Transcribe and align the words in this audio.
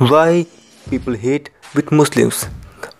Why 0.00 0.42
people 0.86 1.14
hate 1.14 1.48
with 1.76 1.92
Muslims 1.92 2.44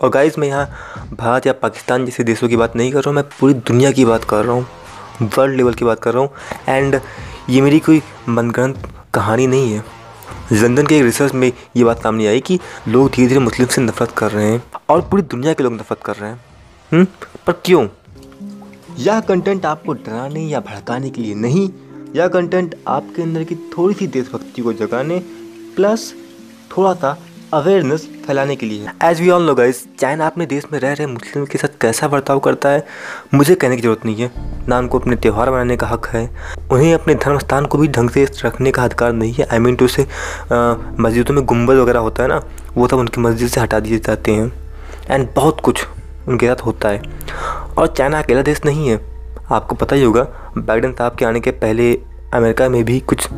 और 0.00 0.10
guys 0.10 0.34
मैं 0.41 0.48
यहाँ 0.48 1.07
भारत 1.12 1.46
या 1.46 1.53
पाकिस्तान 1.53 2.04
जैसे 2.04 2.25
देशों 2.25 2.49
की 2.49 2.57
बात 2.57 2.76
नहीं 2.76 2.92
कर 2.92 2.99
रहा 2.99 3.11
हूँ, 3.11 3.15
मैं 3.17 3.25
पूरी 3.41 3.54
दुनिया 3.54 3.91
की 3.92 4.04
बात 4.04 4.24
कर 4.24 4.45
रहा 4.45 4.54
हूँ 4.54 5.28
वर्ल्ड 5.36 5.56
लेवल 5.56 5.74
की 5.74 5.84
बात 5.84 6.00
कर 6.02 6.14
रहा 6.14 6.22
हूँ 6.22 6.30
एंड 6.68 7.00
ये 7.50 7.60
मेरी 7.60 7.78
कोई 7.78 8.02
मनगढ़ंत 8.28 8.88
कहानी 9.14 9.46
नहीं 9.46 9.72
है। 9.72 9.84
लंदन 10.52 10.86
के 10.86 10.96
एक 10.96 11.02
रिसर्च 11.02 11.34
में 11.34 11.50
ये 11.76 11.84
बात 11.84 12.02
सामने 12.02 12.27
आई 12.27 12.41
कि 12.41 12.59
लोग 12.89 13.11
धीरे 13.11 13.29
धीरे 13.29 13.40
मुस्लिम 13.40 13.68
से 13.68 13.82
नफरत 13.82 14.11
कर 14.18 14.30
रहे 14.30 14.46
हैं 14.46 14.62
और 14.90 15.00
पूरी 15.00 15.22
दुनिया 15.24 15.52
के 15.52 15.62
लोग 15.62 15.72
नफरत 15.72 16.02
कर 16.04 16.16
रहे 16.16 16.30
हैं। 16.30 16.40
हुँ? 16.93 17.04
पर 17.46 17.52
क्यों? 17.64 17.86
यह 18.98 19.20
कंटेंट 19.20 19.66
आपको 19.66 19.93
डराने 19.95 20.40
या 20.40 20.61
भड़काने 20.62 21.11
के 21.11 21.22
लिए 21.22 21.34
नहीं, 21.34 21.68
यह 22.16 22.29
कंटेंट 22.29 22.74
आपके 22.88 23.22
अंदर 23.22 23.45
की 23.45 23.54
थोड़ी 23.77 23.95
सी 23.95 24.06
देशभक्ति 24.09 24.62
को 24.62 24.72
जगाने 24.74 25.18
प्लस 25.77 26.12
थोड़ा 26.73 26.93
सा 26.95 27.16
अवेयरनेस 27.54 28.09
फैलाने 28.26 28.54
के 28.57 28.67
लिए। 28.67 28.89
As 29.04 29.21
we 29.21 29.29
all 29.31 29.43
know 29.43 29.54
guys 29.54 29.85
China 30.00 30.26
अपने 30.26 30.44
देश 30.46 30.64
में 30.72 30.79
रह 30.81 30.93
रहे 30.93 31.07
मुस्लिम 31.07 31.45
के 31.46 31.58
साथ 31.58 31.79
कैसा 31.81 32.08
बर्ताव 32.08 32.39
करता 32.39 32.69
है, 32.69 32.84
मुझे 33.34 33.55
कहने 33.55 33.77
की 33.77 33.83
ज़रूरत 33.83 34.05
नहीं 34.06 34.22
है। 34.22 34.31
ना 34.69 34.78
उनको 34.78 34.98
अपने 34.98 35.17
त्यौहार 35.17 35.50
मनाने 35.50 35.77
का 35.77 35.86
हक 35.86 36.06
है, 36.06 36.28
उन्हें 36.72 36.92
अपने 36.95 37.14
धर्म 37.14 37.39
स्थान 37.39 37.67
को 37.67 37.78
भी 37.78 37.89
ढंग 37.89 38.11
से 38.11 38.25
रखने 38.45 38.70
का 38.70 38.84
अधिकार 38.84 39.12
नहीं 39.12 39.33
है। 39.33 39.47
आई 39.47 39.58
मीन 39.58 39.77
टू 39.77 39.89
से 39.89 40.06
मस्जिदों 40.53 41.34
में 41.34 41.45
गुंबद 41.45 41.77
वगैरह 41.77 42.00
होता 42.00 42.22
है 42.22 42.28
ना, 42.28 42.41
वो 42.77 42.89
सब 42.89 42.97
उनकी 42.97 43.20
मस्जिद 43.20 43.48
से 43.48 43.61
हटा 43.61 43.81
दिए 43.81 43.98
जाते 43.98 44.33
हैं। 44.33 44.53
एंड 45.11 45.28
बहुत 45.36 45.61
कुछ 45.61 45.86
उनके 46.28 46.47
साथ 46.47 46.64
होता 46.67 46.89
है। 46.89 47.03
और 47.78 47.86
चाइना 47.89 48.23
अकेला 48.23 48.42
देश 48.42 48.64
नहीं 48.64 48.89
है। 48.89 49.00
आपको 49.53 49.75
पता 49.75 49.97
ही 49.97 50.03
होगा 50.03 50.27
बाइडन 50.59 50.92
साहब 50.92 51.17
के 51.17 51.25
आने 51.25 51.41
के 51.41 51.50
पहले 51.61 51.92
अमेरिका 52.34 52.69
में 52.69 52.84
भी 52.84 52.98
कुछ 53.03 53.28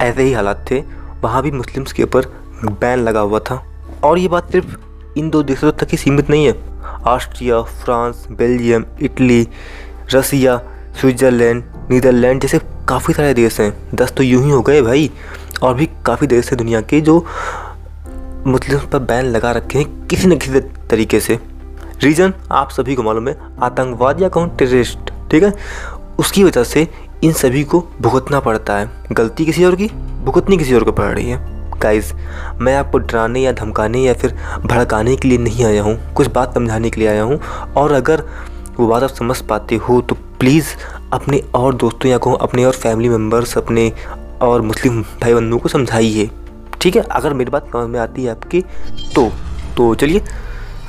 ऐसे 0.00 0.22
ही 0.22 0.32
हालात 0.32 0.64
थे। 0.70 0.82
वहाँ 1.22 1.42
भी 1.42 1.50
मुस्लिम्स 1.50 1.92
के 1.92 2.02
ऊपर 2.02 2.24
बैन 2.64 2.98
लगा 2.98 3.20
हुआ 3.20 3.38
था। 3.38 3.64
और 4.04 4.18
ये 4.18 4.28
बात 4.28 4.52
सिर्फ़ 4.52 4.76
इन 5.18 5.30
दो 5.30 5.42
देशों 5.42 5.72
तक 5.72 5.88
ही 5.90 5.96
सीमित 5.96 6.30
नहीं 6.30 6.46
है। 6.46 6.54
Austria, 7.06 7.62
France, 7.62 8.26
Belgium, 8.32 8.84
Italy, 9.02 9.48
Russia, 10.14 10.60
Switzerland, 11.00 11.64
Netherland 11.90 12.40
जैसे 12.40 12.60
काफ़ी 12.88 13.14
सारे 13.14 13.34
देश 13.34 13.60
हैं। 13.60 13.74
दस 13.94 14.12
तो 14.12 14.22
यूँ 14.22 14.44
ही 14.44 14.50
हो 14.50 14.62
गए 14.62 14.82
भाई। 14.82 15.10
और 15.62 15.74
भी 15.74 15.88
काफ़ी 16.06 16.26
देश 16.26 16.48
हैं 16.48 16.58
दुनिया 16.58 16.80
के 16.80 17.00
जो 17.00 17.26
मुस्लिम 18.46 18.78
पर 18.78 18.98
बैन 18.98 19.24
लगा 19.24 19.52
रखे 19.52 19.78
हैं 19.78 20.06
किसी 20.06 20.26
न 20.26 20.36
किसी 20.38 20.60
तरीके 20.60 21.20
से। 21.20 21.38
रीज़न 22.02 22.34
आप 22.52 22.70
सभी 22.70 22.94
को 22.94 23.02
मालूम 23.02 23.28
है, 23.28 23.38
आतंकवाद 23.62 24.22
या 24.22 24.28
कहूँ 24.28 24.56
टेररिस्ट, 24.56 24.98
ठीक 25.30 25.42
है? 25.42 25.52
उसकी 26.18 26.44
वजह 26.44 26.64
से 26.64 26.88
इन 27.24 27.32
सभी 27.32 27.64
को 27.64 27.88
भुगतना 28.00 28.40
पड़ता 28.40 28.76
है। 28.76 28.90
गलती 29.12 29.44
किसी 29.44 29.64
और 29.64 29.76
की, 29.76 29.86
भुगतनी 30.24 30.56
किसी 30.56 30.74
और 30.74 30.84
को 30.84 30.92
पड़ 30.92 31.04
रही 31.04 31.30
है। 31.30 31.51
गाइस 31.82 32.12
मैं 32.60 32.74
आपको 32.76 32.98
डराने 32.98 33.40
या 33.40 33.52
धमकाने 33.52 34.00
या 34.00 34.14
फिर 34.14 34.34
भड़काने 34.66 35.16
के 35.16 35.28
लिए 35.28 35.38
नहीं 35.38 35.64
आया 35.64 35.82
हूँ। 35.82 35.96
कुछ 36.14 36.26
बात 36.26 36.54
समझाने 36.54 36.90
के 36.90 37.00
लिए 37.00 37.08
आया 37.08 37.22
हूँ। 37.22 37.38
और 37.76 37.92
अगर 37.92 38.22
वो 38.78 38.86
बात 38.86 39.02
आप 39.02 39.10
समझ 39.10 39.40
पाते 39.40 39.76
हो 39.78 40.00
तो 40.00 40.14
प्लीज़ 40.40 40.74
अपने 41.12 41.42
और 41.54 41.74
दोस्तों 41.74 42.10
या 42.10 42.18
कहूँ 42.18 42.36
अपने 42.40 42.64
और 42.64 42.72
फैमिली 42.74 43.08
मेंबर्स 43.08 43.56
अपने 43.58 43.90
और 44.42 44.62
मुस्लिम 44.62 45.02
भाई 45.02 45.34
बंधुओं 45.34 45.58
को 45.58 45.68
समझाइए। 45.68 46.30
ठीक 46.80 46.96
है? 46.96 47.02
अगर 47.02 47.34
मेरी 47.34 47.50
बात 47.50 47.70
समझ 47.72 47.88
में 47.88 47.98
आती 48.00 48.24
है 48.24 48.30
आपकी 48.30 48.60
तो 49.14 49.30
तो 49.76 49.94
चलिए 49.94 50.22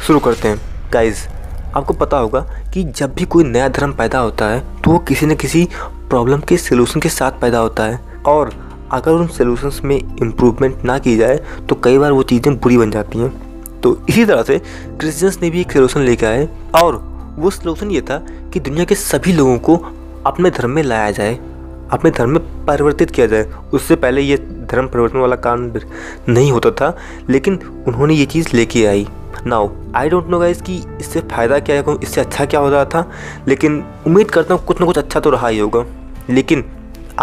शुरू 0.08 0.20
करते 0.20 0.48
हैं। 0.48 0.60
गाइज़ 0.94 1.28
आपको 1.76 1.94
पता 1.96 2.18
होगा 2.18 2.40
कि 2.74 2.84
जब 2.86 3.14
भी 3.16 3.26
कोई 3.26 3.44
नया 3.44 3.68
धर्म 3.70 3.94
पैदा 3.94 4.20
होता 4.20 4.46
है 4.46 4.60
तो 4.82 4.92
वो 4.92 4.98
किसी 5.00 5.26
न 5.26 5.36
किसी 5.36 5.68
प्रॉब्लम 6.10 6.40
के 6.40 6.58
सोल्यूशन 6.58 7.00
के 7.00 7.10
साथ 7.10 7.40
पैदा 7.42 7.60
होता 7.60 7.84
है। 7.84 8.00
और 8.28 8.52
अगर 8.94 9.12
उन 9.12 9.28
सोल्यूशंस 9.30 9.82
में 9.84 9.96
इम्प्रूवमेंट 9.96 10.84
ना 10.86 10.98
की 11.00 11.16
जाए 11.18 11.38
तो 11.70 11.76
कई 11.84 11.98
बार 11.98 12.12
वो 12.12 12.24
चीज़ें 12.24 12.56
बुरी 12.56 12.78
बन 12.78 12.92
जाती 12.92 13.20
हैं। 13.20 13.32
तो 13.82 13.98
इसी 14.10 14.26
तरह 14.26 14.44
से 14.44 14.60
क्रिश्चियंस 15.00 15.40
ने 15.42 15.50
भी 15.50 15.62
एक 15.62 15.72
सोल्यूशन 15.72 16.02
लेके 16.02 16.26
आए, 16.26 16.48
और 16.76 16.96
वो 17.36 17.50
सोल्यूशन 17.50 17.92
ये 17.92 18.02
था 18.02 18.18
कि 18.54 18.60
दुनिया 18.60 18.86
के 18.86 18.96
सभी 18.96 19.34
लोगों 19.34 19.58
को 19.60 19.76
अपने 20.26 20.50
धर्म 20.50 20.72
में 20.72 20.84
लाया 20.84 21.10
जाए, 21.12 21.34
अपने 21.92 22.12
धर्म 22.12 22.30
में 22.30 22.66
परिवर्तित 22.66 23.12
किया 23.12 23.26
जाए। 23.28 23.50
उससे 23.74 23.96
पहले 23.96 24.22
ये 24.22 24.38
धर्म 24.72 24.88
परिवर्तन 24.88 25.20
वाला 25.20 25.36
काम 25.38 25.72
नहीं 26.30 26.52
होता 26.52 26.72
था, 26.72 26.96
लेकिन 27.30 27.60
उन्होंने 27.88 28.14
ये 28.14 28.26
चीज़ 28.26 28.56
लेके 28.56 28.86
आई। 28.86 29.08
Now 29.48 29.70
I 29.96 30.10
don't 30.10 30.28
know 30.30 30.40
guys 30.40 30.62
कि 30.64 30.76
इससे 31.00 31.20
फ़ायदा 31.22 31.60
क्या 31.60 31.76
है, 31.76 31.98
इससे 32.04 32.22
अच्छा 32.22 32.46
क्या 32.46 32.60
हो 32.60 32.70
रहा 32.70 32.86
था, 32.86 33.10
लेकिन 33.48 33.84
उम्मीद 34.08 34.32
करता 34.32 34.54
हूँ 34.54 34.66
कुछ 34.66 34.80
ना 34.80 34.86
कुछ 34.86 34.98
अच्छा 34.98 35.20
तो 35.20 35.30
रहा 35.30 35.48
ही 35.48 35.60
होगा। 35.60 35.86
लेकिन 36.30 36.64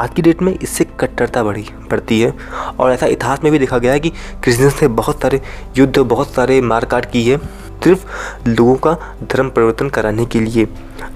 आज 0.01 0.11
की 0.11 0.23
डेट 0.23 0.43
में 0.43 0.53
इससे 0.53 0.85
कट्टरता 1.01 1.43
बढ़ी, 1.45 1.63
बढ़ती 1.91 2.21
है। 2.21 2.33
और 2.81 2.93
ऐसा 2.93 3.07
इतिहास 3.07 3.43
में 3.45 3.51
भी 3.53 3.59
देखा 3.59 3.79
गया 3.79 3.93
है 3.93 4.01
कि 4.01 4.11
क्रिश्चियंस 4.45 4.81
ने 4.83 4.89
बहुत 4.91 5.21
सारे 5.23 5.41
युद्ध, 5.77 5.99
बहुत 5.99 6.31
सारे 6.31 6.61
मारकाट 6.61 7.11
की 7.11 7.23
है, 7.25 7.37
सिर्फ़ 7.85 8.49
लोगों 8.49 8.75
का 8.77 8.97
धर्म 9.23 9.51
परिवर्तन 9.51 9.89
कराने 9.89 10.27
के 10.27 10.41
लिए। 10.41 10.67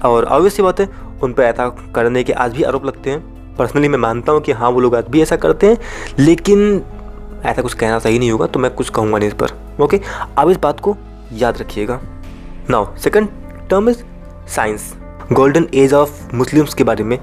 और 0.05 0.25
ऑब्वियसली 0.25 0.63
बात 0.63 0.79
है, 0.79 0.89
उन 1.23 1.33
पर 1.33 1.43
ऐसा 1.43 1.67
करने 1.95 2.23
के 2.23 2.33
आज 2.33 2.55
भी 2.55 2.63
आरोप 2.63 2.85
लगते 2.85 3.09
हैं। 3.09 3.55
पर्सनली 3.55 3.87
मैं 3.87 3.99
मानता 3.99 4.31
हूँ 4.31 4.41
कि 4.41 4.51
हाँ 4.51 4.69
वो 4.69 4.79
लोग 4.79 4.95
आज 4.95 5.07
भी 5.09 5.21
ऐसा 5.21 5.35
करते 5.35 5.67
हैं, 5.67 5.77
लेकिन 6.19 6.81
ऐसा 7.45 7.61
कुछ 7.61 7.73
कहना 7.73 7.99
सही 7.99 8.19
नहीं 8.19 8.31
होगा 8.31 8.47
तो 8.47 8.59
मैं 8.59 8.71
कुछ 8.71 8.89
कहूँगा 8.89 9.17
नहीं 9.17 9.29
इस 9.29 9.35
पर। 9.35 9.83
ओके 9.83 10.01
अब 10.37 10.49
इस 10.49 10.57
बात 10.57 10.79
को 10.79 10.97
याद 11.33 11.57
रखिएगा। 11.57 12.01
Now 12.69 12.95
second 12.97 13.29
term 13.69 13.89
is 13.89 14.03
science 14.47 14.93
golden 15.31 15.67
age 15.73 15.93
of 15.93 16.35
Muslims 16.35 16.73
के 16.73 16.83
बारे 16.83 17.03
में 17.03 17.17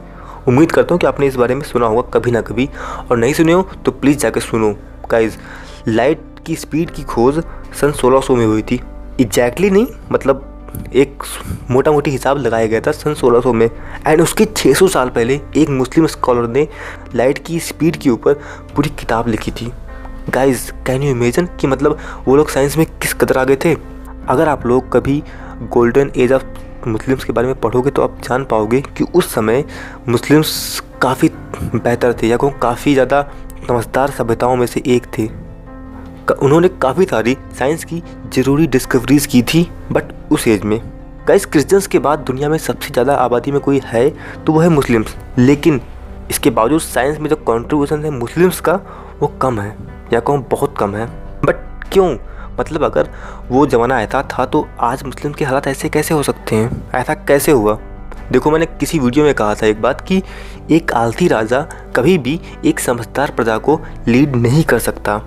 उम्मीद 0.49 0.73
करता 0.73 0.95
हूँ 0.95 1.01
कि 1.01 1.07
आपने 1.07 1.27
इस 1.27 1.37
बारे 1.37 1.55
में 1.55 1.63
सुना 1.63 1.87
होगा 1.87 2.09
कभी 2.11 2.31
ना 2.31 2.41
कभी। 2.41 2.69
और 3.11 3.17
नहीं 3.17 3.33
सुने 3.35 3.53
हो 3.53 3.69
तो 3.85 3.93
प्लीज़ 3.93 4.19
जाकर 4.19 4.41
सुनो। 4.41 4.75
गाइज़ 5.11 5.37
लाइट 5.89 6.21
की 6.47 6.57
स्पीड 6.57 6.91
की 6.91 7.03
खोज 7.03 7.43
सन 7.81 7.93
1600 7.93 8.37
में 8.37 8.47
हुई 8.47 8.63
थी। 8.63 8.81
एग्जैक्टली 9.21 9.71
नहीं 9.71 9.87
मतलब 10.13 10.49
एक 10.95 11.23
मोटा 11.71 11.93
मोटी 11.93 12.11
हिसाब 12.11 12.39
लगाया 12.39 12.67
गया 12.67 12.81
था 12.81 12.93
सन 12.93 13.15
1600 13.15 13.53
में। 13.53 13.69
एंड 14.07 14.21
उसके 14.21 14.45
600 14.47 14.89
साल 14.89 15.09
पहले 15.09 15.41
एक 15.57 15.69
मुस्लिम 15.71 16.07
स्कॉलर 16.07 16.49
ने 16.49 16.69
लाइट 17.15 17.39
की 17.47 17.59
स्पीड 17.61 17.97
के 17.97 18.11
ऊपर 18.11 18.35
पूरी 18.77 18.91
किताब 18.91 19.29
लिखी 19.29 19.51
थी। 19.51 19.73
गाइज़ 20.31 20.71
कैन 20.87 21.03
यू 21.03 21.11
इमेजन 21.11 21.49
कि 21.61 21.67
मतलब 21.67 21.99
वो 22.29 22.37
लोग 22.37 22.49
साइंस 22.49 22.77
में 22.77 22.87
किस 22.87 23.15
कदर 23.15 23.39
आगे 23.39 23.57
थे? 23.57 23.75
अगर 24.29 24.49
आप 24.49 24.67
लोग 24.67 24.93
कभी 24.93 25.23
गोल्डन 25.63 26.11
एज 26.17 26.33
ऑफ़ 26.33 26.43
मुस्लिम्स 26.87 27.25
के 27.25 27.33
बारे 27.33 27.47
में 27.47 27.61
पढ़ोगे 27.61 27.91
तो 27.91 28.03
आप 28.03 28.21
जान 28.25 28.45
पाओगे 28.45 28.81
कि 28.97 29.05
उस 29.15 29.33
समय 29.35 29.65
मुस्लिम्स 30.09 30.83
काफ़ी 31.03 31.29
बेहतर 31.75 32.17
थे 32.23 32.29
या 32.29 32.37
कहूँ 32.37 32.59
काफ़ी 32.59 32.93
ज़्यादा 32.95 33.23
समझदार 33.69 34.11
सभ्यताओं 34.11 34.57
में 34.57 34.67
से 34.67 34.83
एक 34.87 35.07
थे। 35.19 35.29
उन्होंने 36.43 36.69
काफ़ी 36.83 37.05
सारी 37.05 37.37
साइंस 37.59 37.85
की 37.85 38.03
ज़रूरी 38.35 38.67
डिस्कवरीज 38.67 39.27
की 39.27 39.43
थी 39.45 39.69
बट 39.93 40.13
उस 40.33 40.47
एज 40.49 40.63
में। 40.63 40.81
गाइस 41.29 41.47
क्रिश्चियंस 41.47 41.87
के 41.87 41.99
बाद 41.99 42.19
दुनिया 42.19 42.49
में 42.49 42.57
सबसे 42.59 42.93
ज़्यादा 42.93 43.15
आबादी 43.15 43.53
में 43.53 43.61
कोई 43.61 43.81
है 43.85 44.09
तो 44.45 44.53
वो 44.53 44.61
है 44.61 44.69
मुस्लिम्स। 44.69 45.17
लेकिन 45.39 45.81
इसके 46.31 46.51
बावजूद 46.51 46.81
साइंस 46.81 47.19
में 47.19 47.29
जो 47.31 47.37
कॉन्ट्रीब्यूशन 47.37 48.05
है 48.05 48.11
मुस्लिम्स 48.11 48.61
का, 48.61 48.75
वो 49.21 49.27
कम 49.43 49.61
है 49.61 49.77
या 50.13 50.21
कहूँ 50.21 50.47
बहुत 50.51 50.75
कम 50.79 50.95
है। 50.97 51.07
बट 51.45 51.57
क्यों? 51.93 52.17
मतलब 52.61 52.85
अगर 52.85 53.09
वो 53.49 53.67
ज़माना 53.67 54.01
ऐसा 54.03 54.23
था 54.33 54.45
तो 54.47 54.67
आज 54.81 55.03
मुस्लिम 55.03 55.33
के 55.33 55.45
हालात 55.45 55.67
ऐसे 55.67 55.89
कैसे 55.89 56.15
हो 56.15 56.23
सकते 56.23 56.57
हैं? 56.57 56.91
ऐसा 56.95 57.15
कैसे 57.15 57.53
हुआ? 57.53 57.79
देखो, 58.33 58.51
मैंने 58.51 58.67
किसी 58.71 58.99
वीडियो 58.99 59.25
में 59.25 59.35
कहा 59.35 59.55
था 59.55 59.67
एक 59.67 59.81
बात 59.83 60.01
कि 60.01 60.23
एक 60.71 60.93
आलती 60.93 61.29
राजा 61.29 61.61
कभी 61.97 62.17
भी 62.19 62.41
एक 62.65 62.81
समझदार 62.81 63.31
प्रजा 63.31 63.57
को 63.59 63.81
लीड 64.09 64.37
नहीं 64.37 64.65
कर 64.65 64.79
सकता। 64.79 65.21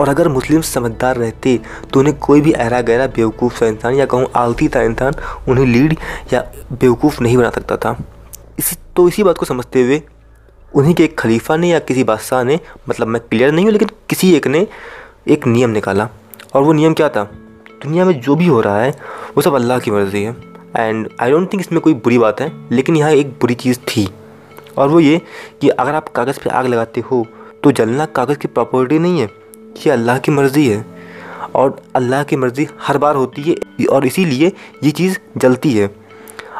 और 0.00 0.08
अगर 0.08 0.28
मुस्लिम 0.28 0.60
समझदार 0.60 1.16
रहते 1.16 1.58
तो 1.92 2.00
उन्हें 2.00 2.16
कोई 2.18 2.40
भी 2.40 2.52
ऐरा 2.54 2.80
गहरा, 2.80 3.06
बेवकूफ़ 3.06 3.58
सा 3.58 3.66
इंसान 3.66 3.94
या 3.94 4.06
कहूँ 4.06 4.26
आलती 4.36 4.68
था 4.68 4.82
इंसान 4.82 5.14
उन्हें 5.48 5.66
लीड 5.66 5.96
या 6.32 6.40
बेवकूफ़ 6.72 7.22
नहीं 7.22 7.36
बना 7.36 7.50
सकता 7.50 7.76
था। 7.76 7.96
इसी 8.58 8.76
तो 8.96 9.08
इसी 9.08 9.22
बात 9.22 9.38
को 9.38 9.46
समझते 9.46 9.82
हुए 9.82 10.02
उन्हीं 10.72 10.94
के 10.94 11.04
एक 11.04 11.18
खलीफा 11.18 11.56
ने 11.56 11.68
या 11.68 11.78
किसी 11.80 12.04
बादशाह 12.04 12.42
ने 12.44 12.58
मतलब 12.88 13.06
मैं 13.06 13.20
क्लियर 13.22 13.52
नहीं 13.52 13.64
हूँ, 13.64 13.72
लेकिन 13.72 13.88
किसी 14.08 14.34
एक 14.36 14.46
ने 14.46 14.66
एक 15.28 15.46
नियम 15.46 15.70
निकाला। 15.70 16.08
और 16.54 16.62
वो 16.62 16.72
नियम 16.72 16.94
क्या 16.94 17.08
था? 17.08 17.24
दुनिया 17.82 18.04
में 18.04 18.20
जो 18.20 18.34
भी 18.36 18.46
हो 18.46 18.60
रहा 18.60 18.80
है, 18.80 18.90
वो 19.36 19.42
सब 19.42 19.54
अल्लाह 19.54 19.78
की 19.78 19.90
मर्ज़ी 19.90 20.22
है। 20.22 20.36
एंड 20.76 21.08
आई 21.20 21.30
डोंट 21.30 21.52
थिंक 21.52 21.60
इसमें 21.60 21.80
कोई 21.80 21.94
बुरी 21.94 22.18
बात 22.18 22.40
है, 22.40 22.52
लेकिन 22.72 22.96
यहाँ 22.96 23.10
एक 23.12 23.30
बुरी 23.40 23.54
चीज़ 23.54 23.78
थी। 23.80 24.08
और 24.78 24.88
वो 24.88 25.00
ये 25.00 25.20
कि 25.60 25.68
अगर 25.68 25.94
आप 25.94 26.08
कागज़ 26.08 26.38
पे 26.40 26.50
आग 26.50 26.66
लगाते 26.66 27.00
हो 27.00 27.26
तो 27.64 27.72
जलना 27.72 28.04
कागज़ 28.06 28.38
की 28.38 28.48
प्रॉपर्टी 28.48 28.98
नहीं 28.98 29.20
है, 29.20 29.26
ये 29.78 29.90
अल्लाह 29.90 30.18
की 30.18 30.32
मर्ज़ी 30.32 30.66
है। 30.66 30.84
और 31.54 31.76
अल्लाह 31.96 32.22
की 32.22 32.36
मर्ज़ी 32.36 32.66
हर 32.80 32.98
बार 32.98 33.16
होती 33.16 33.42
है, 33.42 33.86
और 33.86 34.06
इसीलिए 34.06 34.52
ये 34.84 34.90
चीज़ 34.90 35.18
जलती 35.36 35.72
है। 35.72 35.90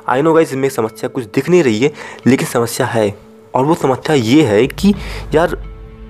आई 0.08 0.23
नो 0.23 0.32
गाइज़ 0.34 0.49
इसमें 0.49 0.69
समस्या 0.69 1.08
कुछ 1.08 1.25
दिख 1.25 1.49
नहीं 1.49 1.62
रही 1.62 1.81
है, 1.81 1.93
लेकिन 2.26 2.49
समस्या 2.49 2.87
है। 2.87 3.14
और 3.55 3.64
वो 3.64 3.75
समस्या 3.75 4.14
ये 4.17 4.43
है 4.44 4.67
कि 4.67 4.94
यार, 5.34 5.56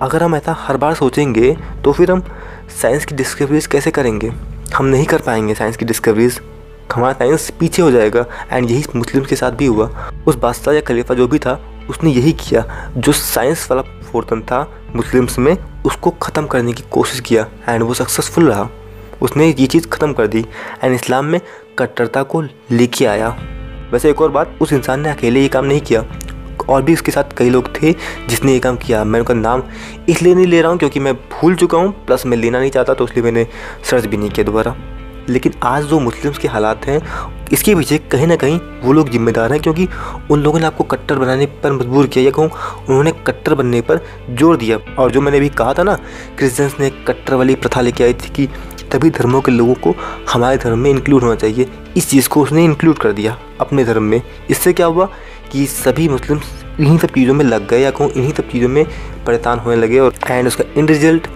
अगर 0.02 0.22
हम 0.22 0.34
ऐसा 0.36 0.56
हर 0.58 0.76
बार 0.76 0.94
सोचेंगे 0.94 1.56
तो 1.84 1.92
फिर 1.92 2.10
हम 2.10 2.22
साइंस 2.69 3.05
की 3.05 3.15
डिस्कवरीज 3.15 3.67
कैसे 3.67 3.91
करेंगे? 3.91 4.32
हम 4.75 4.87
नहीं 4.87 5.05
कर 5.05 5.19
पाएँगे 5.19 5.55
साइंस 5.55 5.76
की 5.76 5.85
डिस्कवरीज 5.85 6.41
हमारा 6.93 7.12
साइंस 7.12 7.50
पीछे 7.50 7.82
हो 7.82 7.91
जाएगा 7.91 8.25
एंड 8.53 8.70
यही 8.70 8.85
मुस्लिम 8.97 9.25
के 9.25 9.37
साथ 9.37 9.50
भी 9.50 9.67
हुआ। 9.67 10.11
उस 10.26 10.37
बादशाह 10.37 10.75
या 10.75 10.81
खलीफा 10.81 11.15
जो 11.15 11.29
भी 11.29 11.38
था, 11.38 11.61
उसने 11.91 12.11
यही 12.11 12.32
किया। 12.32 12.93
जो 12.97 13.12
साइंस 13.12 13.69
वाला 13.70 13.82
फोर्तन 13.82 14.41
था, 14.41 14.73
मुस्लिम्स 14.97 15.38
में, 15.38 15.56
उसको 15.87 16.11
ख़त्म 16.11 16.47
करने 16.47 16.73
की 16.73 16.82
कोशिश 16.91 17.20
किया 17.20 17.47
एंड 17.69 17.82
वो 17.82 17.94
सक्सेसफुल 17.94 18.49
रहा। 18.49 18.69
उसने 19.23 19.49
ये 19.50 19.67
चीज़ 19.67 19.88
ख़त्म 19.88 20.12
कर 20.12 20.26
दी 20.26 20.47
एंड 20.85 20.94
इस्लाम 20.94 21.25
में 21.25 21.41
कट्टरता 21.79 22.23
को 22.23 22.43
लेके 22.70 23.06
आया। 23.06 23.37
वैसे 23.93 24.11
एक 24.11 24.20
और 24.20 24.31
बात, 24.31 24.59
उस 24.61 24.73
इंसान 24.73 25.00
ने 25.00 25.11
अकेले 25.11 25.43
ये 25.43 25.49
काम 25.49 25.65
नहीं 25.65 25.81
किया। 25.81 26.05
और 26.60 26.82
भी 26.82 26.93
उसके 26.93 27.12
साथ 27.12 27.37
कई 27.37 27.50
लोग 27.50 27.70
थे 27.75 27.93
जिसने 28.28 28.52
ये 28.52 28.58
काम 28.58 28.76
किया। 28.76 29.02
मैं 29.05 29.20
उनका 29.20 29.34
नाम 29.34 29.62
इसलिए 30.08 30.34
नहीं 30.34 30.46
ले 30.46 30.60
रहा 30.60 30.70
हूँ 30.70 30.78
क्योंकि 30.78 31.00
मैं 31.00 31.14
भूल 31.14 31.56
चुका 31.56 31.78
हूँ, 31.78 31.93
प्लस 32.06 32.26
मैं 32.26 32.37
लेना 32.37 32.58
नहीं 32.58 32.70
चाहता 32.70 32.94
तो 32.94 33.05
इसलिए 33.05 33.25
मैंने 33.25 33.46
सर्च 33.90 34.06
भी 34.06 34.16
नहीं 34.16 34.31
किया 34.31 34.46
दोबारा। 34.46 34.76
लेकिन 35.28 35.52
आज 35.62 35.84
जो 35.84 35.99
मुस्लिम्स 36.00 36.38
के 36.38 36.49
हालात 36.49 36.87
हैं, 36.87 37.00
इसके 37.52 37.75
पीछे 37.75 37.99
कहीं 38.12 38.26
ना 38.26 38.37
कहीं 38.37 38.58
वो 38.82 38.93
लोग 38.93 39.08
जिम्मेदार 39.08 39.52
हैं 39.52 39.60
क्योंकि 39.62 39.87
उन 40.31 40.40
लोगों 40.43 40.58
ने 40.60 40.66
आपको 40.66 40.84
कट्टर 40.84 41.19
बनाने 41.19 41.46
पर 41.62 41.72
मजबूर 41.72 42.06
किया। 42.06 42.25
या 42.25 42.31
कहूँ, 42.31 42.50
उन्होंने 42.88 43.12
कट्टर 43.26 43.55
बनने 43.55 43.81
पर 43.81 44.00
ज़ोर 44.31 44.56
दिया। 44.56 44.78
और 44.99 45.10
जो 45.10 45.20
मैंने 45.20 45.38
अभी 45.38 45.49
कहा 45.50 45.75
था 45.75 45.82
ना, 45.82 45.94
क्रिश्चियंस 46.38 46.76
ने 46.81 46.90
कट्टर 47.06 47.34
वाली 47.34 47.55
प्रथा 47.55 47.81
लेके 47.81 48.05
आई 48.05 48.14
थी 48.14 48.31
कि 48.31 48.49
तभी 48.88 49.11
धर्मों 49.11 49.40
के 49.40 49.52
लोगों 49.52 49.75
को 49.76 49.94
हमारे 50.31 50.56
धर्म 50.56 50.79
में 50.79 50.90
इंक्लूड 50.90 51.23
होना 51.23 51.35
चाहिए। 51.35 51.69
इस 51.96 52.08
चीज़ 52.11 52.29
को 52.29 52.43
उसने 52.43 52.64
इंक्लूड 52.64 52.99
कर 52.99 53.12
दिया 53.12 53.38
अपने 53.61 53.85
धर्म 53.85 54.02
में। 54.02 54.20
इससे 54.50 54.73
क्या 54.73 54.87
हुआ 54.87 55.08
कि 55.52 55.67
सभी 55.67 56.08
मुस्लिम 56.08 56.40
इन्हीं 56.81 56.99
सब 56.99 57.08
चीज़ों 57.08 57.35
में 57.35 57.44
लग 57.44 57.69
गए 57.69 57.81
या 57.81 57.90
कहूँ 57.90 58.11
इन्हीं 58.11 58.32
सब 58.32 58.49
चीज़ों 58.50 58.69
में 58.69 58.85
परेशान 59.26 59.58
होने 59.58 59.76
लगे 59.76 59.99
और 59.99 60.14
एंड 60.31 60.46
उसका 60.46 60.64
इन 60.76 60.88
रिज़ल्ट 60.88 61.26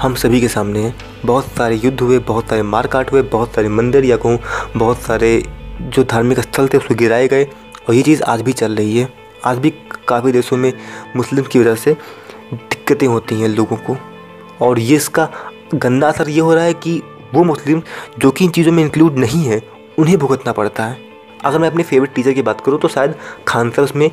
हम 0.00 0.14
सभी 0.14 0.40
के 0.40 0.48
सामने 0.48 0.80
है। 0.80 0.94
बहुत 1.24 1.46
सारे 1.48 1.76
युद्ध 1.76 2.00
हुए, 2.00 2.18
बहुत 2.18 2.48
सारे 2.48 2.62
मारकाट 2.62 3.12
हुए, 3.12 3.22
बहुत 3.24 3.54
सारे 3.54 3.68
मंदिर 3.68 4.04
या 4.04 4.16
कहूँ 4.16 4.38
बहुत 4.76 5.02
सारे 5.02 5.42
जो 5.80 6.04
धार्मिक 6.04 6.40
स्थल 6.40 6.68
थे 6.68 6.78
उसको 6.78 6.94
गिराए 6.94 7.28
गए 7.28 7.44
और 7.88 7.94
ये 7.94 8.02
चीज़ 8.02 8.22
आज 8.22 8.40
भी 8.42 8.52
चल 8.52 8.76
रही 8.76 8.98
है। 8.98 9.08
आज 9.44 9.58
भी 9.58 9.72
काफ़ी 10.08 10.32
देशों 10.32 10.56
में 10.56 10.72
मुस्लिम 11.16 11.44
की 11.44 11.58
वजह 11.58 11.74
से 11.74 11.92
दिक्कतें 12.52 13.06
होती 13.06 13.40
हैं 13.40 13.48
लोगों 13.48 13.76
को 13.88 13.96
और 14.60 14.78
ये 14.78 14.96
इसका 14.96 15.28
गंदा 15.74 16.08
असर 16.08 16.28
ये 16.28 16.40
हो 16.40 16.54
रहा 16.54 16.64
है 16.64 16.74
कि 16.74 17.00
वो 17.34 17.42
मुस्लिम 17.44 17.82
जो 18.18 18.30
कि 18.30 18.44
इन 18.44 18.50
चीज़ों 18.50 18.72
में 18.72 18.82
इंक्लूड 18.82 19.18
नहीं 19.18 19.44
है, 19.44 19.60
उन्हें 19.98 20.16
भुगतना 20.18 20.52
पड़ता 20.52 20.84
है। 20.84 20.98
अगर 21.44 21.58
मैं 21.58 21.70
अपने 21.70 21.82
फेवरेट 21.82 22.14
टीचर 22.14 22.32
की 22.32 22.42
बात 22.42 22.60
करूँ 22.60 22.78
तो 22.78 22.88
शायद 22.88 23.14
खान 23.48 23.70
सर 23.70 23.82
उसमें 23.82 24.10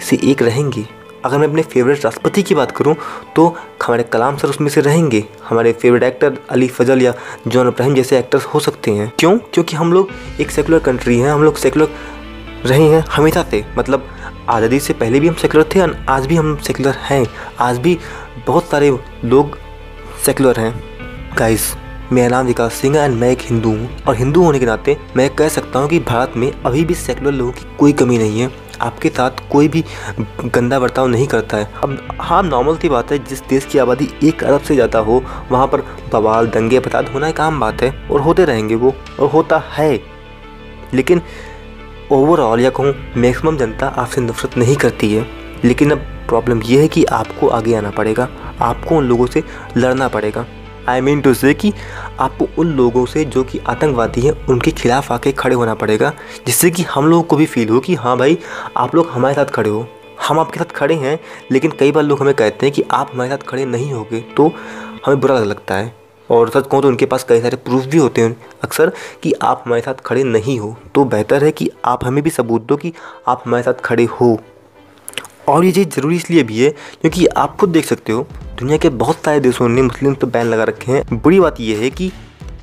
से 0.00 0.18
एक 0.24 0.42
रहेंगे। 0.42 0.84
अगर 1.24 1.38
मैं 1.38 1.46
अपने 1.48 1.62
फेवरेट 1.64 2.04
राष्ट्रपति 2.04 2.42
की 2.42 2.54
बात 2.54 2.70
करूँ 2.70 2.94
तो 3.36 3.46
हमारे 3.82 4.02
कलाम 4.02 4.36
सर 4.36 4.48
उसमें 4.48 4.68
से 4.68 4.80
रहेंगे। 4.80 5.24
हमारे 5.44 5.72
फेवरेट 5.72 6.02
एक्टर 6.02 6.38
अली 6.50 6.68
फजल 6.68 7.02
या 7.02 7.14
जॉन 7.48 7.66
अब्राहिम 7.66 7.94
जैसे 7.94 8.18
एक्टर्स 8.18 8.44
हो 8.44 8.60
सकते 8.60 8.90
हैं। 8.90 9.12
क्यों? 9.18 9.36
क्योंकि 9.44 9.76
हम 9.76 9.92
लोग 9.92 10.10
एक 10.40 10.50
सेकुलर 10.50 10.78
कंट्री 10.80 11.18
हैं, 11.18 11.30
हम 11.30 11.42
लोग 11.42 11.56
सेकुलर 11.56 11.88
रहे 12.64 12.84
हैं 12.84 13.04
हमेशा 13.08 13.42
से। 13.50 13.64
मतलब 13.78 14.08
आज़ादी 14.48 14.80
से 14.80 14.92
पहले 14.94 15.20
भी 15.20 15.28
हम 15.28 15.34
सेकुलर 15.34 15.64
थे 15.74 15.80
और 15.80 15.96
आज 16.08 16.26
भी 16.26 16.36
हम 16.36 16.56
सेकुलर 16.58 16.94
हैं। 17.00 17.26
आज 17.60 17.78
भी 17.78 17.98
बहुत 18.46 18.64
सारे 18.64 18.90
लोग 19.24 19.58
सेकुलर 20.28 20.58
हैं। 20.60 21.34
गाइस 21.36 21.62
मेरा 22.12 22.28
नाम 22.28 22.46
विकास 22.46 22.72
सिंह 22.72 22.96
एंड 22.96 23.14
मैं 23.14 23.30
एक 23.32 23.42
हिंदू 23.42 23.68
हूँ। 23.68 23.88
और 24.08 24.16
हिंदू 24.16 24.42
होने 24.44 24.58
के 24.58 24.66
नाते 24.66 24.96
मैं 25.16 25.28
कह 25.34 25.48
सकता 25.48 25.78
हूँ 25.78 25.88
कि 25.88 25.98
भारत 26.00 26.32
में 26.36 26.50
अभी 26.52 26.84
भी 26.84 26.94
सेकुलर 26.94 27.32
लोगों 27.32 27.52
की 27.52 27.64
कोई 27.78 27.92
कमी 27.92 28.18
नहीं 28.18 28.40
है। 28.40 28.50
आपके 28.80 29.08
साथ 29.08 29.30
कोई 29.50 29.68
भी 29.68 29.82
गंदा 30.46 30.78
बर्ताव 30.78 31.06
नहीं 31.06 31.26
करता 31.26 31.56
है। 31.56 31.70
अब 31.84 31.96
हाँ 32.20 32.42
नॉर्मल 32.42 32.76
सी 32.76 32.88
बात 32.88 33.12
है, 33.12 33.18
जिस 33.18 33.40
देश 33.42 33.64
की 33.64 33.78
आबादी 33.78 34.08
एक 34.24 34.44
अरब 34.44 34.60
से 34.60 34.74
ज़्यादा 34.74 34.98
हो, 34.98 35.22
वहाँ 35.50 35.66
पर 35.66 35.82
बवाल, 36.12 36.46
दंगे 36.48 36.80
फसाद 36.80 37.08
होना 37.08 37.28
एक 37.28 37.40
आम 37.40 37.60
बात 37.60 37.82
है 37.82 37.90
और 38.10 38.20
होते 38.20 38.44
रहेंगे 38.44 38.74
वो, 38.74 38.94
और 39.20 39.30
होता 39.30 39.62
है। 39.70 39.92
लेकिन 40.94 41.22
ओवरऑल 42.12 42.60
या 42.60 42.70
कहूँ 42.70 42.94
मैक्सिमम 43.16 43.56
जनता 43.56 43.86
आपसे 43.88 44.20
नफरत 44.20 44.58
नहीं 44.58 44.76
करती 44.76 45.12
है। 45.14 45.26
लेकिन 45.64 45.90
अब 45.90 46.06
प्रॉब्लम 46.28 46.62
यह 46.62 46.80
है 46.80 46.88
कि 46.88 47.04
आपको 47.04 47.48
आगे 47.48 47.74
आना 47.74 47.90
पड़ेगा। 47.90 48.28
आपको 48.60 48.96
उन 48.96 49.04
लोगों 49.04 49.26
से 49.26 49.42
लड़ना 49.76 50.08
पड़ेगा। 50.08 50.46
आई 50.88 51.00
मीन 51.00 51.20
टू 51.20 51.32
से 51.34 51.52
कि 51.54 51.72
आपको 52.20 52.48
उन 52.58 52.72
लोगों 52.72 53.04
से 53.06 53.24
जो 53.24 53.42
कि 53.44 53.58
आतंकवादी 53.68 54.20
हैं, 54.20 54.32
उनके 54.46 54.70
खिलाफ 54.70 55.12
आके 55.12 55.32
खड़े 55.32 55.54
होना 55.54 55.74
पड़ेगा, 55.74 56.12
जिससे 56.46 56.70
कि 56.70 56.82
हम 56.84 57.06
लोगों 57.06 57.22
को 57.22 57.36
भी 57.36 57.46
फील 57.46 57.68
हो 57.68 57.80
कि 57.80 57.94
हाँ 57.94 58.16
भाई, 58.18 58.38
आप 58.76 58.94
लोग 58.94 59.10
हमारे 59.10 59.34
साथ 59.34 59.46
खड़े 59.46 59.70
हो। 59.70 59.86
हम 60.28 60.38
आपके 60.38 60.58
साथ 60.58 60.72
खड़े 60.76 60.94
हैं, 60.96 61.18
लेकिन 61.52 61.70
कई 61.70 61.92
बार 61.92 62.04
लोग 62.04 62.20
हमें 62.20 62.34
कहते 62.34 62.66
हैं 62.66 62.74
कि 62.74 62.84
आप 62.90 63.10
हमारे 63.14 63.30
साथ 63.30 63.46
खड़े 63.48 63.64
नहीं 63.66 63.92
होगे 63.92 64.20
तो 64.36 64.52
हमें 65.06 65.20
बुरा 65.20 65.38
लगता 65.40 65.74
है। 65.74 65.96
और 66.30 66.50
सच 66.50 66.66
कहूँ 66.66 66.82
तो 66.82 66.88
उनके 66.88 67.06
पास 67.06 67.24
कई 67.24 67.40
सारे 67.40 67.56
प्रूफ 67.58 67.84
भी 67.84 67.98
होते 67.98 68.20
हैं, 68.20 68.36
अक्सर 68.64 68.92
कि 69.22 69.32
आप 69.32 69.62
हमारे 69.66 69.82
साथ 69.82 70.00
खड़े 70.06 70.24
नहीं 70.24 70.58
हो 70.58 70.76
तो 70.94 71.04
बेहतर 71.06 71.44
है 71.44 71.50
कि 71.52 71.70
आप 71.84 72.04
हमें 72.04 72.22
भी 72.24 72.30
सबूत 72.30 72.62
दो 72.62 72.76
कि 72.76 72.92
आप 73.28 73.42
हमारे 73.46 73.62
साथ 73.62 73.80
खड़े 73.84 74.04
हो। 74.12 74.38
और 75.48 75.64
ये 75.64 75.72
चीज़ 75.72 75.88
ज़रूरी 75.90 76.16
इसलिए 76.16 76.42
भी 76.42 76.58
है 76.58 76.70
क्योंकि 76.70 77.26
आप 77.26 77.56
खुद 77.56 77.70
देख 77.70 77.84
सकते 77.84 78.12
हो, 78.12 78.26
दुनिया 78.58 78.78
के 78.78 78.88
बहुत 78.88 79.24
सारे 79.24 79.40
देशों 79.40 79.68
ने 79.68 79.82
मुस्लिम 79.82 80.14
पर 80.14 80.26
बैन 80.28 80.46
लगा 80.46 80.64
रखे 80.64 80.92
हैं। 80.92 81.20
बुरी 81.20 81.40
बात 81.40 81.60
यह 81.60 81.78
है 81.78 81.90
कि 81.90 82.10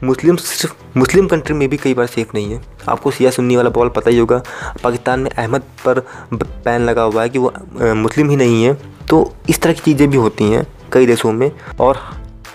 मुस्लिम 0.04 0.36
सिर्फ़, 0.36 0.74
मुस्लिम 0.98 1.28
कंट्री 1.28 1.54
में 1.56 1.68
भी 1.70 1.78
कई 1.78 1.94
बार 1.94 2.08
सेफ़ 2.08 2.30
नहीं 2.34 2.54
है। 2.54 2.62
आपको 2.90 3.12
सिया 3.12 3.30
सुन्नी 3.32 3.56
वाला 3.56 3.70
बॉल 3.70 3.90
पता 3.90 4.10
ही 4.10 4.18
होगा, 4.18 4.42
पाकिस्तान 4.84 5.20
में 5.20 5.30
अहमद 5.32 5.62
पर 5.86 6.00
बैन 6.34 6.82
लगा 6.82 7.04
हुआ 7.04 7.22
है 7.24 7.30
कि 7.30 7.40
वो 7.40 7.54
मुस्लिम 7.96 8.30
ही 8.30 8.36
नहीं 8.36 8.64
है। 8.64 8.74
तो 9.10 9.34
इस 9.50 9.62
तरह 9.62 9.74
की 9.74 9.82
चीज़ें 9.82 10.10
भी 10.10 10.18
होती 10.18 10.52
हैं 10.52 10.66
कई 10.92 11.06
देशों 11.06 11.32
में 11.34 11.52
और 11.80 12.00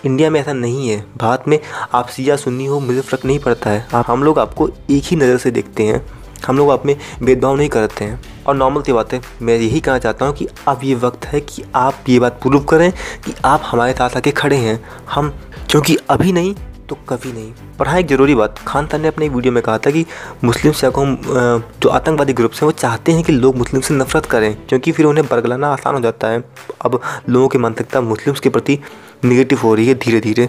इंडिया 0.04 0.30
में 0.30 0.40
ऐसा 0.40 0.52
नहीं 0.52 0.88
है। 0.88 1.04
भारत 1.16 1.44
में 1.48 1.58
आप 1.94 2.08
सिया 2.08 2.36
सुन्नी 2.36 2.66
हो, 2.66 2.78
मुझे 2.80 3.00
फ़र्क 3.00 3.24
नहीं 3.24 3.38
पड़ता 3.38 3.70
है। 3.70 4.04
हम 4.06 4.22
लोग 4.24 4.38
आपको 4.38 4.68
एक 4.68 5.04
ही 5.04 5.16
नज़र 5.16 5.36
से 5.38 5.50
देखते 5.50 5.82
हैं। 5.84 6.00
हम 6.46 6.56
लोग 6.56 6.70
आप 6.70 6.86
में 6.86 6.96
भेदभाव 7.22 7.56
नहीं 7.56 7.68
करते 7.68 8.04
हैं। 8.04 8.20
और 8.46 8.54
नॉर्मल 8.56 8.82
सी 8.82 8.92
बात 8.92 9.12
है, 9.12 9.20
मैं 9.42 9.56
यही 9.56 9.80
कहना 9.80 9.98
चाहता 9.98 10.26
हूँ 10.26 10.34
कि 10.34 10.46
अब 10.68 10.80
ये 10.84 10.94
वक्त 10.96 11.26
है 11.26 11.40
कि 11.42 11.64
आप 11.76 12.08
ये 12.08 12.18
बात 12.20 12.40
प्रूव 12.42 12.64
करें 12.64 12.90
कि 13.24 13.34
आप 13.44 13.62
हमारे 13.64 13.92
साथ 13.92 14.16
आके 14.16 14.30
खड़े 14.32 14.56
हैं। 14.56 14.80
हम, 15.10 15.28
क्योंकि 15.70 15.96
अभी 16.10 16.32
नहीं 16.32 16.54
तो 16.88 16.96
कभी 17.08 17.32
नहीं। 17.32 17.52
पर 17.78 17.88
हाँ 17.88 17.98
एक 17.98 18.06
ज़रूरी 18.08 18.34
बात, 18.34 18.58
खान 18.58 18.86
साहब 18.86 19.02
ने 19.02 19.08
अपने 19.08 19.26
एक 19.26 19.32
वीडियो 19.32 19.52
में 19.52 19.62
कहा 19.62 19.78
था 19.78 19.90
कि 19.90 20.04
मुस्लिम 20.44 20.72
से 20.72 20.90
जो 20.90 21.88
आतंकवादी 21.88 22.32
ग्रुप्स 22.32 22.62
हैं, 22.62 22.66
वो 22.66 22.72
चाहते 22.72 23.12
हैं 23.12 23.22
कि 23.24 23.32
लोग 23.32 23.56
मुस्लिम 23.56 23.82
से 23.82 23.94
नफरत 23.94 24.26
करें, 24.26 24.54
क्योंकि 24.68 24.92
फिर 24.92 25.06
उन्हें 25.06 25.26
बरगलाना 25.26 25.68
आसान 25.68 25.94
हो 25.94 26.00
जाता 26.00 26.28
है। 26.28 26.42
अब 26.84 27.00
लोगों 27.28 27.48
की 27.48 27.58
मानसिकता 27.58 28.00
मुस्लिम्स 28.00 28.40
के 28.40 28.48
प्रति 28.48 28.78
निगेटिव 29.24 29.58
हो 29.58 29.74
रही 29.74 29.86
है 29.88 29.94
धीरे 29.96 30.20
धीरे 30.20 30.48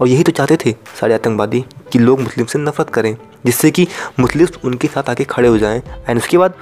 और 0.00 0.08
यही 0.08 0.22
तो 0.22 0.32
चाहते 0.32 0.56
थे 0.64 0.74
सारे 1.00 1.14
आतंकवादी 1.14 1.64
कि 1.92 1.98
लोग 1.98 2.20
मुस्लिम 2.20 2.46
से 2.46 2.58
नफरत 2.58 2.90
करें 2.90 3.16
जिससे 3.46 3.70
कि 3.70 3.86
मुस्लिम 4.20 4.48
उनके 4.64 4.88
साथ 4.88 5.10
आके 5.10 5.24
खड़े 5.24 5.48
हो 5.48 5.58
जाएँ 5.58 5.82
एंड 6.08 6.18
उसके 6.18 6.38
बाद 6.38 6.54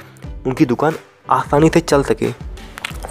उनकी 0.47 0.67
दुकान 0.67 0.95
आसानी 1.31 1.69
से 1.75 1.81
चल 1.81 2.03
सके। 2.03 2.33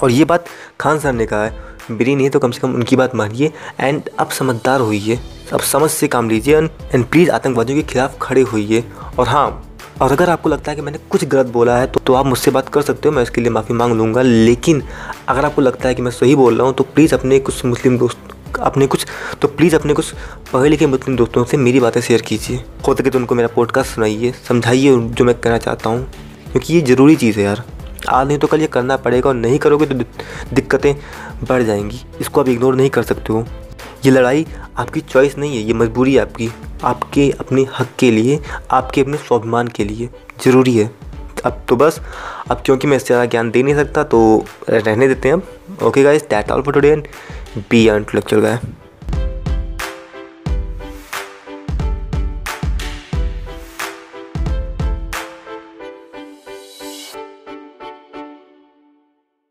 और 0.04 0.12
ये 0.12 0.26
बात 0.26 0.46
खान 0.80 1.00
साहब 1.00 1.16
ने 1.16 1.26
कहा 1.26 1.44
है 1.46 1.72
मेरी 1.92 2.16
नहीं 2.16 2.30
तो 2.30 2.40
कम 2.40 2.52
से 2.52 2.60
कम 2.60 2.74
उनकी 2.76 2.96
बात 2.96 3.16
मानिए 3.16 3.52
एंड 3.80 4.10
अब 4.20 4.30
समझदार 4.30 4.80
होइए। 4.80 5.20
अब 5.54 5.60
समझ 5.62 5.90
से 5.92 6.08
काम 6.08 6.30
लीजिए 6.30 6.58
एंड 6.58 7.06
प्लीज़ 7.06 7.30
आतंकवादियों 7.32 7.82
के 7.82 7.88
खिलाफ 7.88 8.18
खड़े 8.22 8.42
होइए। 8.44 8.84
और 9.20 9.28
हाँ 9.28 9.70
और 10.02 10.12
अगर 10.12 10.30
आपको 10.30 10.50
लगता 10.50 10.72
है 10.72 10.76
कि 10.76 10.82
मैंने 10.82 10.98
कुछ 11.10 11.24
गलत 11.26 11.48
बोला 11.48 11.78
है 11.78 11.88
तो, 11.88 12.00
तो 12.00 12.14
आप 12.14 12.26
मुझसे 12.26 12.52
बात 12.52 12.70
कर 12.70 12.82
सकते 12.82 13.10
हो 13.10 13.16
मैं 13.16 13.24
इसके 13.24 13.42
लिए 13.42 13.50
माफ़ी 13.50 13.76
मांग 13.76 13.94
लूँगा। 13.94 14.22
लेकिन 14.22 14.82
अगर 15.28 15.46
आपको 15.46 15.62
लगता 15.62 15.90
है 15.90 15.96
कि 15.96 16.02
मैं 16.02 16.12
सही 16.12 16.36
बोल 16.36 16.58
रहा 16.58 16.68
हूँ 16.68 16.74
तो 16.76 16.84
प्लीज़ 16.86 17.16
अपने 17.16 17.40
कुछ 17.40 17.66
मुस्लिम 17.66 17.98
दोस्त 17.98 18.33
अपने 18.60 18.88
कुछ 18.88 19.06
तो 19.42 19.48
प्लीज़ 19.48 19.76
अपने 19.76 19.94
कुछ 19.94 20.14
पढ़े 20.54 20.70
लिखे 20.70 20.88
मुस्लिम 20.88 21.18
दोस्तों 21.18 21.44
से 21.44 21.58
मेरी 21.58 21.80
बातें 21.80 22.00
शेयर 22.02 22.22
कीजिए। 22.22 22.64
हो 22.88 22.96
सके 22.96 23.10
तो 23.10 23.20
उनको 23.20 23.36
मेरा 23.36 23.48
पॉडकास्ट 23.56 23.96
सुनाइए, 23.96 24.32
समझाइए 24.48 24.98
जो 24.98 25.26
मैं 25.26 25.36
कहना 25.36 25.58
चाहता 25.58 25.90
हूँ, 25.90 26.04
क्योंकि 26.52 26.74
ये 26.74 26.82
ज़रूरी 26.84 27.16
चीज़ 27.16 27.40
है 27.40 27.46
यार। 27.46 27.64
आज 28.10 28.28
नहीं 28.28 28.38
तो 28.38 28.48
कल 28.48 28.62
ये 28.62 28.68
करना 28.68 28.98
पड़ेगा 28.98 29.30
और 29.30 29.36
नहीं 29.36 29.60
करोगे 29.60 29.86
तो 29.86 29.96
दिक्कतें 30.56 30.94
बढ़ 31.44 31.64
जाएँगी। 31.64 32.02
इसको 32.22 32.42
आप 32.42 32.50
इग्नोर 32.50 32.76
नहीं 32.76 32.90
कर 32.90 33.04
सकते 33.04 33.34
हो। 33.34 33.46
ये 34.06 34.12
लड़ाई 34.12 34.46
आपकी 34.78 35.02
चॉइस 35.02 35.38
नहीं 35.38 35.56
है, 35.58 35.62
ये 35.62 35.74
मजबूरी 35.74 36.14
है 36.14 36.22
आपकी। 36.22 36.50
आपके 36.84 37.30
अपने 37.40 37.66
हक 37.80 37.90
के 38.00 38.12
लिए, 38.12 38.40
आपके 38.72 39.02
अपने 39.02 39.18
स्वाभिमान 39.18 39.68
के 39.68 39.84
लिए 39.84 40.10
ज़रूरी 40.44 40.78
है। 40.78 40.90
अब 41.46 41.64
तो 41.70 41.76
बस, 41.76 42.00
अब 42.52 42.62
क्योंकि 42.66 42.88
मैं 42.88 42.98
इससे 42.98 43.08
ज़्यादा 43.08 43.26
ज्ञान 43.26 43.50
दे 43.52 43.64
नहीं 43.64 43.76
सकता 43.76 44.04
तो 44.04 44.20
रहने 44.70 45.08
देते 45.08 45.30
हैं 45.30 45.36
अब। 45.36 45.84
Okay 45.84 46.04
guys 46.04 46.24
that 46.30 46.52
all 46.52 46.62
for 46.62 46.74
today 46.74 46.90
and 46.90 47.08
be 47.58 47.88
intellectual 47.90 48.42
guy 48.44 48.58